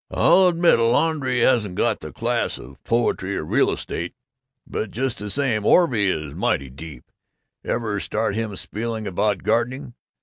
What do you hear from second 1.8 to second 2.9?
the class of